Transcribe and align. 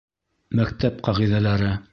Мәктәп 0.61 1.05
ҡағиҙәләре 1.09 1.75